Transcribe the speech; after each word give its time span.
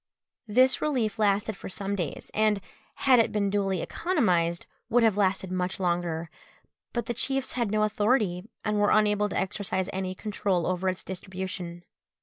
_This 0.55 0.81
relief 0.81 1.19
lasted 1.19 1.55
for 1.55 1.69
some 1.69 1.95
days, 1.95 2.31
and, 2.33 2.59
had 2.95 3.19
it 3.19 3.31
been 3.31 3.51
duly 3.51 3.83
economised, 3.83 4.65
would 4.89 5.03
have 5.03 5.15
lasted 5.15 5.51
much 5.51 5.79
longer; 5.79 6.31
but 6.91 7.05
the 7.05 7.13
chiefs 7.13 7.51
had 7.51 7.69
no 7.69 7.83
authority, 7.83 8.49
and 8.65 8.79
were 8.79 8.89
unable 8.89 9.29
to 9.29 9.37
exercise 9.37 9.91
any 9.93 10.15
control 10.15 10.65
over 10.65 10.89
its 10.89 11.03
distribution. 11.03 11.83